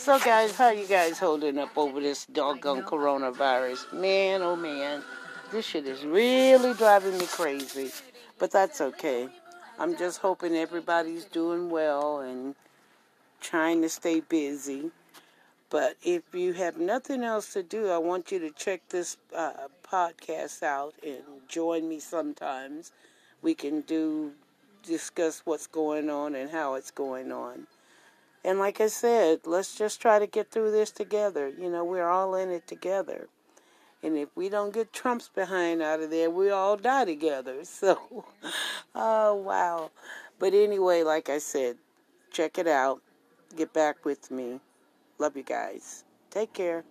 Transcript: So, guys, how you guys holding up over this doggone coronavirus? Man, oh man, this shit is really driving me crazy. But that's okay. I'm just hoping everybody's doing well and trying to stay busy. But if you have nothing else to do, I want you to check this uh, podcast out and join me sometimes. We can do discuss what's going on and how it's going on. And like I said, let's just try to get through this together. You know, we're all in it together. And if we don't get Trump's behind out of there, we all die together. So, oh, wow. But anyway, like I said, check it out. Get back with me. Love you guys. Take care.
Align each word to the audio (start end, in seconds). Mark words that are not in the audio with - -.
So, 0.00 0.18
guys, 0.18 0.56
how 0.56 0.70
you 0.70 0.86
guys 0.86 1.18
holding 1.18 1.58
up 1.58 1.76
over 1.76 2.00
this 2.00 2.24
doggone 2.24 2.84
coronavirus? 2.84 3.92
Man, 3.92 4.40
oh 4.40 4.56
man, 4.56 5.02
this 5.52 5.66
shit 5.66 5.86
is 5.86 6.06
really 6.06 6.72
driving 6.72 7.18
me 7.18 7.26
crazy. 7.26 7.90
But 8.38 8.50
that's 8.50 8.80
okay. 8.80 9.28
I'm 9.78 9.98
just 9.98 10.20
hoping 10.20 10.56
everybody's 10.56 11.26
doing 11.26 11.68
well 11.68 12.20
and 12.20 12.54
trying 13.42 13.82
to 13.82 13.90
stay 13.90 14.20
busy. 14.20 14.90
But 15.68 15.98
if 16.02 16.22
you 16.32 16.54
have 16.54 16.78
nothing 16.78 17.22
else 17.22 17.52
to 17.52 17.62
do, 17.62 17.90
I 17.90 17.98
want 17.98 18.32
you 18.32 18.38
to 18.38 18.50
check 18.52 18.80
this 18.88 19.18
uh, 19.36 19.68
podcast 19.86 20.62
out 20.62 20.94
and 21.06 21.18
join 21.46 21.86
me 21.86 22.00
sometimes. 22.00 22.92
We 23.42 23.54
can 23.54 23.82
do 23.82 24.32
discuss 24.82 25.42
what's 25.44 25.66
going 25.66 26.08
on 26.08 26.34
and 26.36 26.50
how 26.50 26.72
it's 26.76 26.90
going 26.90 27.30
on. 27.30 27.66
And 28.44 28.58
like 28.58 28.80
I 28.80 28.86
said, 28.86 29.40
let's 29.44 29.76
just 29.76 30.00
try 30.00 30.18
to 30.18 30.26
get 30.26 30.50
through 30.50 30.70
this 30.70 30.90
together. 30.90 31.48
You 31.48 31.70
know, 31.70 31.84
we're 31.84 32.08
all 32.08 32.34
in 32.34 32.50
it 32.50 32.66
together. 32.66 33.28
And 34.02 34.16
if 34.16 34.30
we 34.34 34.48
don't 34.48 34.72
get 34.72 34.92
Trump's 34.92 35.28
behind 35.28 35.82
out 35.82 36.00
of 36.00 36.10
there, 36.10 36.30
we 36.30 36.50
all 36.50 36.76
die 36.76 37.04
together. 37.04 37.56
So, 37.64 38.24
oh, 38.94 39.34
wow. 39.34 39.90
But 40.38 40.54
anyway, 40.54 41.02
like 41.02 41.28
I 41.28 41.38
said, 41.38 41.76
check 42.30 42.58
it 42.58 42.66
out. 42.66 43.02
Get 43.56 43.72
back 43.72 44.04
with 44.04 44.30
me. 44.30 44.60
Love 45.18 45.36
you 45.36 45.42
guys. 45.42 46.04
Take 46.30 46.54
care. 46.54 46.84